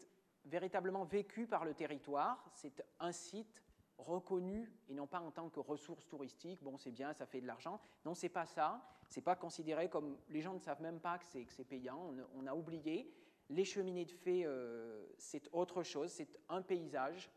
véritablement 0.46 1.04
vécu 1.04 1.46
par 1.46 1.64
le 1.66 1.74
territoire. 1.74 2.42
C'est 2.54 2.82
un 3.00 3.12
site 3.12 3.62
reconnu 4.00 4.72
et 4.88 4.94
non 4.94 5.06
pas 5.06 5.20
en 5.20 5.30
tant 5.30 5.48
que 5.48 5.60
ressource 5.60 6.06
touristique. 6.08 6.62
Bon, 6.62 6.78
c'est 6.78 6.90
bien, 6.90 7.12
ça 7.12 7.26
fait 7.26 7.40
de 7.40 7.46
l'argent. 7.46 7.80
Non, 8.04 8.14
c'est 8.14 8.28
pas 8.28 8.46
ça. 8.46 8.82
C'est 9.08 9.20
pas 9.20 9.36
considéré 9.36 9.88
comme 9.88 10.16
les 10.28 10.40
gens 10.40 10.54
ne 10.54 10.60
savent 10.60 10.82
même 10.82 11.00
pas 11.00 11.18
que 11.18 11.24
c'est 11.24 11.64
payant. 11.64 12.14
On, 12.34 12.46
a 12.46 12.54
oublié. 12.54 13.12
Les 13.50 13.64
cheminées 13.64 14.04
de 14.04 14.12
fées, 14.12 14.45
euh, 14.47 15.04
c'est 15.19 15.49
autre 15.52 15.83
chose, 15.83 16.12
c'est 16.12 16.38
un 16.49 16.62
paysage. 16.62 17.28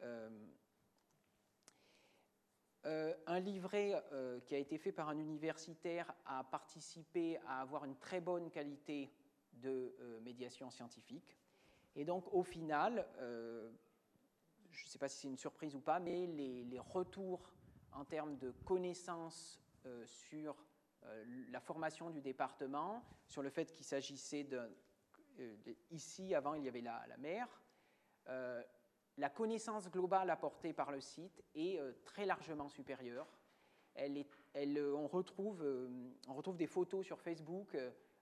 Euh, 0.00 0.30
euh, 2.84 3.12
un 3.26 3.40
livret 3.40 4.00
qui 4.46 4.54
a 4.54 4.58
été 4.58 4.78
fait 4.78 4.92
par 4.92 5.08
un 5.08 5.18
universitaire 5.18 6.14
a 6.24 6.44
participé 6.44 7.38
à 7.48 7.62
avoir 7.62 7.84
une 7.84 7.96
très 7.96 8.20
bonne 8.20 8.48
qualité 8.48 9.12
de 9.54 9.92
médiation 10.22 10.70
scientifique. 10.70 11.36
Et 11.96 12.04
donc, 12.04 12.32
au 12.32 12.44
final, 12.44 13.04
je 14.70 14.84
ne 14.84 14.88
sais 14.88 15.00
pas 15.00 15.08
si 15.08 15.22
c'est 15.22 15.28
une 15.28 15.36
surprise 15.36 15.74
ou 15.74 15.80
pas, 15.80 15.98
mais 15.98 16.28
les, 16.28 16.62
les 16.62 16.78
retours 16.78 17.52
en 17.92 18.04
termes 18.04 18.36
de 18.36 18.52
connaissances 18.64 19.60
sur 20.04 20.54
la 21.50 21.58
formation 21.58 22.10
du 22.10 22.20
département, 22.20 23.02
sur 23.26 23.42
le 23.42 23.50
fait 23.50 23.72
qu'il 23.72 23.84
s'agissait 23.84 24.44
d'un 24.44 24.68
ici, 25.90 26.34
avant, 26.34 26.54
il 26.54 26.64
y 26.64 26.68
avait 26.68 26.80
la, 26.80 27.16
mer. 27.18 27.48
Euh, 28.28 28.62
la 29.16 29.30
connaissance 29.30 29.90
globale 29.90 30.30
apportée 30.30 30.72
par 30.72 30.90
le 30.90 31.00
site 31.00 31.42
est 31.54 31.78
euh, 31.78 31.92
très 32.04 32.26
largement 32.26 32.68
supérieure. 32.68 33.26
On, 33.98 35.06
retrouve, 35.08 35.64
des 36.56 36.66
photos 36.66 37.06
sur 37.06 37.18
Facebook 37.20 37.76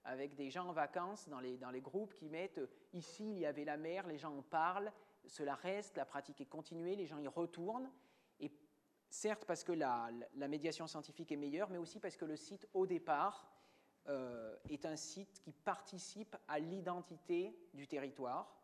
avec 0.04 0.36
des 0.36 0.48
gens 0.48 0.68
en 0.68 0.72
vacances 0.72 1.28
dans 1.28 1.40
les, 1.40 1.80
groupes 1.80 2.14
qui 2.14 2.28
mettent 2.28 2.60
ici 2.92 3.28
il 3.28 3.38
y 3.38 3.46
avait 3.46 3.64
la 3.64 3.76
mer, 3.76 4.06
les 4.06 4.18
gens 4.18 4.36
en 4.36 4.42
parlent, 4.42 4.92
cela 5.26 5.56
reste, 5.56 5.96
la 5.96 6.04
pratique 6.04 6.40
est 6.40 6.46
continuée, 6.46 6.94
les 6.94 7.06
gens 7.06 7.18
y 7.18 7.26
retournent. 7.26 7.90
Et 8.38 8.52
certes 9.08 9.44
parce 9.46 9.64
que 9.64 9.72
la 9.72 10.12
médiation 10.48 10.86
scientifique 10.86 11.32
est 11.32 11.36
meilleure, 11.36 11.70
mais 11.70 11.78
aussi 11.78 11.98
parce 11.98 12.16
que 12.16 12.24
le 12.24 12.36
site 12.36 12.68
au 12.72 12.86
départ 12.86 13.53
euh, 14.08 14.54
est 14.68 14.84
un 14.84 14.96
site 14.96 15.40
qui 15.40 15.50
participe 15.50 16.36
à 16.46 16.58
l'identité 16.58 17.56
du 17.72 17.86
territoire. 17.86 18.54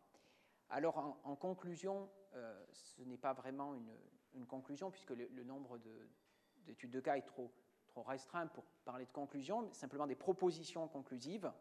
Alors 0.69 1.19
en, 1.23 1.35
conclusion, 1.35 2.11
euh, 2.35 2.63
ce 2.71 3.01
n'est 3.01 3.17
pas 3.17 3.33
vraiment 3.33 3.73
une, 3.73 4.45
conclusion 4.45 4.91
puisque 4.91 5.09
le, 5.09 5.43
nombre 5.43 5.79
d'études 6.57 6.91
de, 6.91 6.99
cas 6.99 7.17
est 7.17 7.25
trop, 7.25 7.51
restreint 7.95 8.45
pour 8.45 8.65
parler 8.85 9.07
de 9.07 9.11
conclusion, 9.11 9.63
mais 9.63 9.73
simplement 9.73 10.05
des 10.05 10.15
propositions 10.15 10.87
conclusives. 10.87 11.51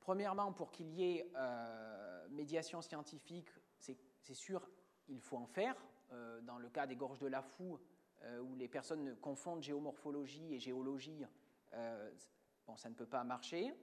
Premièrement, 0.00 0.52
pour 0.52 0.70
qu'il 0.70 0.90
y 0.90 1.16
ait 1.16 1.32
euh, 1.34 2.28
médiation 2.28 2.82
scientifique, 2.82 3.48
c'est 3.78 4.34
sûr, 4.34 4.68
il 5.08 5.22
faut 5.22 5.38
en 5.38 5.46
faire. 5.46 5.76
dans 6.42 6.58
le 6.58 6.68
cas 6.68 6.86
des 6.86 6.96
gorges 6.96 7.20
de 7.20 7.26
la 7.26 7.40
Fou, 7.40 7.78
où 8.42 8.54
les 8.54 8.68
personnes 8.68 9.16
confondent 9.16 9.62
géomorphologie 9.62 10.54
et 10.54 10.58
géologie, 10.58 11.24
euh, 11.74 12.10
bon, 12.66 12.76
ça 12.76 12.88
ne 12.88 12.94
peut 12.94 13.06
pas 13.06 13.24
marcher. 13.24 13.74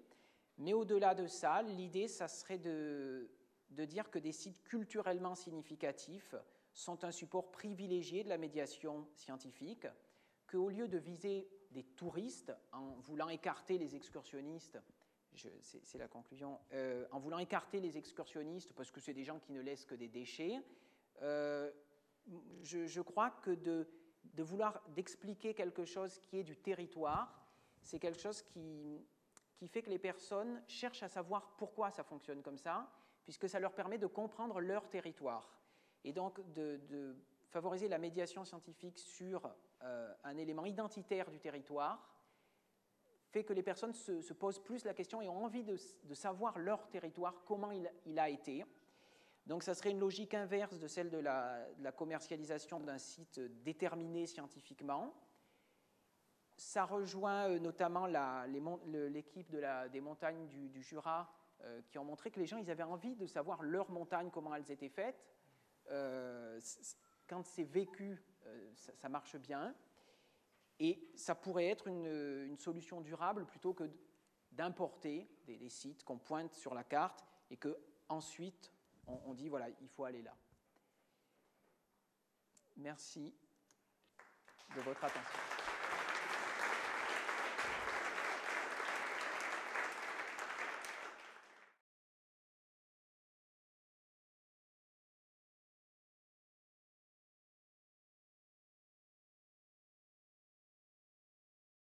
Mais 0.58 0.73
au-delà 0.73 1.13
de 1.13 1.28
ça, 1.28 1.62
l'idée, 1.62 2.08
ça 2.08 2.28
serait 2.28 2.58
de, 2.58 3.30
de 3.69 3.86
dire 3.86 4.10
que 4.10 4.19
des 4.19 4.32
sites 4.32 4.63
culturellement 4.63 5.36
significatifs 5.36 6.36
sont 6.73 7.04
un 7.04 7.12
support 7.12 7.52
privilégié 7.52 8.23
de 8.23 8.30
la 8.30 8.38
médiation 8.38 9.08
scientifique, 9.15 9.88
qu'au 10.47 10.69
lieu 10.69 10.88
de 10.88 10.97
viser 10.97 11.50
des 11.71 11.84
touristes 11.84 12.54
en 12.71 12.95
voulant 13.00 13.30
écarter 13.30 13.78
les 13.78 13.95
excursionnistes, 13.95 14.80
c'est 15.62 15.97
la 15.97 16.08
conclusion, 16.08 16.60
euh, 16.73 17.06
en 17.12 17.19
voulant 17.19 17.38
écarter 17.38 17.80
les 17.80 17.97
excursionnistes 17.97 18.73
parce 18.73 18.91
que 18.91 19.00
c'est 19.00 19.13
des 19.13 19.23
gens 19.23 19.39
qui 19.39 19.52
ne 19.52 19.62
laissent 19.62 19.86
que 19.86 19.95
des 19.95 20.08
déchets, 20.08 20.60
euh, 21.21 21.71
je, 22.63 22.86
je, 22.86 23.02
crois 23.02 23.30
que 23.30 23.52
de, 23.52 23.88
de 24.34 24.43
vouloir 24.43 24.82
d'expliquer 24.89 25.54
quelque 25.54 25.86
chose 25.86 26.17
qui 26.19 26.39
est 26.39 26.43
du 26.43 26.58
territoire, 26.58 27.46
c'est 27.88 28.00
quelque 28.00 28.19
chose 28.19 28.41
qui, 28.41 29.02
fait 29.67 29.82
que 29.82 29.89
les 29.89 29.97
personnes 29.97 30.62
cherchent 30.67 31.04
à 31.04 31.08
savoir 31.08 31.56
pourquoi 31.58 31.89
ça 31.89 32.04
fonctionne 32.04 32.41
comme 32.41 32.58
ça, 32.58 32.91
puisque 33.23 33.47
ça 33.47 33.62
leur 33.62 33.73
permet 33.73 33.97
de 33.97 34.08
comprendre 34.08 34.60
leur 34.60 34.89
territoire. 34.89 35.58
Et 36.04 36.12
donc 36.12 36.41
de, 36.54 37.15
favoriser 37.50 37.88
la 37.88 37.97
médiation 37.97 38.43
scientifique 38.43 39.00
sur 39.00 39.50
euh, 39.82 40.13
un 40.26 40.38
élément 40.38 40.65
identitaire 40.65 41.32
du 41.32 41.39
territoire 41.39 42.13
fait 43.30 43.45
que 43.45 43.54
les 43.54 43.63
personnes 43.63 43.93
se, 43.93 44.34
posent 44.34 44.62
plus 44.62 44.84
la 44.84 44.93
question 44.93 45.21
et 45.21 45.30
ont 45.30 45.45
envie 45.45 45.63
de, 45.63 45.78
savoir 46.13 46.60
leur 46.60 46.89
territoire, 46.89 47.41
comment 47.45 47.71
il, 47.71 48.19
a 48.19 48.30
été. 48.30 48.65
Donc 49.45 49.63
ça 49.63 49.73
serait 49.73 49.91
une 49.91 50.00
logique 50.00 50.34
inverse 50.34 50.78
de 50.78 50.88
celle 50.88 51.10
de 51.10 51.19
la 51.19 51.91
commercialisation 51.95 52.82
d'un 52.82 52.97
site 52.97 53.39
déterminé 53.63 54.28
scientifiquement. 54.28 55.13
Ça 56.58 56.86
rejoint 56.86 57.50
euh, 57.50 57.60
notamment 57.60 58.08
l'équipe 58.08 59.50
de 59.52 59.88
des 59.89 60.02
montagnes 60.02 60.48
du, 60.48 60.82
Jura 60.82 61.32
euh, 61.62 61.82
qui 61.88 62.00
ont 62.00 62.04
montré 62.04 62.32
que 62.32 62.39
les 62.39 62.48
gens 62.48 62.58
ils 62.58 62.72
avaient 62.72 62.84
envie 62.84 63.15
de 63.15 63.28
savoir 63.28 63.62
leur 63.62 63.91
montagne, 63.91 64.30
comment 64.32 64.54
elles 64.56 64.72
étaient 64.72 64.89
faites. 64.89 65.24
Euh, 65.91 66.60
quand 67.28 67.43
c'est 67.46 67.63
vécu, 67.63 68.24
ça, 68.74 69.10
marche 69.10 69.36
bien. 69.38 69.76
Et 70.80 71.12
ça 71.15 71.36
pourrait 71.36 71.67
être 71.67 71.88
une, 71.88 72.58
solution 72.58 73.02
durable 73.02 73.46
plutôt 73.46 73.74
que 73.74 73.89
d'importer 74.52 75.30
des, 75.46 75.70
sites 75.70 76.04
qu'on 76.04 76.17
pointe 76.17 76.54
sur 76.54 76.74
la 76.74 76.84
carte 76.84 77.24
et 77.52 77.58
que 77.58 77.78
ensuite 78.10 78.72
on 79.06 79.34
dit 79.34 79.50
voilà, 79.50 79.70
il 79.82 79.89
faut 79.89 80.06
aller 80.06 80.22
là. 80.22 80.36
Merci 82.78 83.34
de 84.76 84.82
votre 84.82 85.04
attention. 85.04 85.57